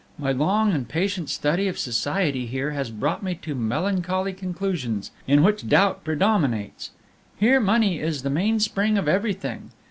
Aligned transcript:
My 0.17 0.31
long 0.31 0.71
and 0.73 0.89
patient 0.89 1.29
study 1.29 1.67
of 1.67 1.77
Society 1.77 2.47
here 2.47 2.71
has 2.71 2.89
brought 2.89 3.21
me 3.21 3.35
to 3.43 3.53
melancholy 3.53 4.33
conclusions, 4.33 5.11
in 5.27 5.43
which 5.43 5.69
doubt 5.69 6.03
predominates. 6.03 6.89
"Here, 7.37 7.59
money 7.59 7.99
is 7.99 8.23
the 8.23 8.31
mainspring 8.31 8.97
of 8.97 9.07
everything. 9.07 9.69